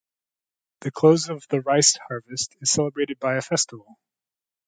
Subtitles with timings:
[0.79, 3.99] The close of the rice-harvest is celebrated by a festival.